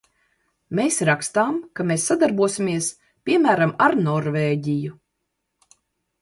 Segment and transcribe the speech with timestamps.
[0.77, 2.87] Mēs rakstām, ka mēs sadarbosimies,
[3.31, 4.99] piemēram, ar Norvēģiju.